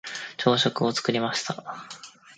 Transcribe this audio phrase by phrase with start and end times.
[0.37, 1.63] 朝食を作りました。